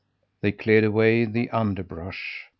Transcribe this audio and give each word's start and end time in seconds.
They 0.41 0.51
cleared 0.51 0.83
away 0.83 1.25
the 1.25 1.51
underbrush. 1.51 2.47